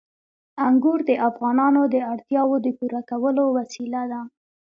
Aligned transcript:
انګور 0.67 0.99
د 1.09 1.11
افغانانو 1.29 1.81
د 1.93 1.95
اړتیاوو 2.11 2.55
د 2.65 2.67
پوره 2.77 3.01
کولو 3.09 3.43
وسیله 3.57 4.01
ده. 4.11 4.21